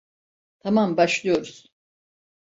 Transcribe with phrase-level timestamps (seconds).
[0.59, 1.73] Tamam, başlıyoruz.